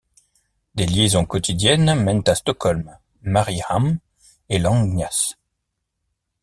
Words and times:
Des 0.73 0.87
liaisons 0.87 1.27
quotidiennes 1.27 1.93
mènent 1.93 2.23
à 2.25 2.33
Stockholm, 2.33 2.97
Mariehamn 3.21 3.99
et 4.49 4.57
Långnäs. 4.57 5.37